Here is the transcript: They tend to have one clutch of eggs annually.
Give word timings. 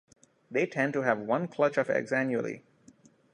They 0.49 0.65
tend 0.65 0.93
to 0.93 1.03
have 1.03 1.19
one 1.19 1.47
clutch 1.47 1.77
of 1.77 1.87
eggs 1.91 2.11
annually. 2.11 2.63